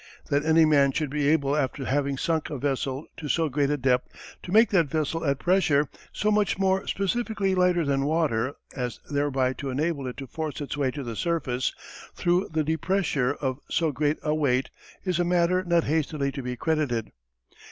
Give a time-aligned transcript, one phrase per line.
[0.31, 3.77] That any man should be able after having sunk a vessel to so great a
[3.77, 8.99] depth, to make that vessel at pressure, so much more specifically lighter than water, as
[9.11, 11.71] thereby to enable it to force its way to the surface,
[12.15, 14.71] through the depressure of so great a weight,
[15.05, 17.11] is a matter not hastily to be credited.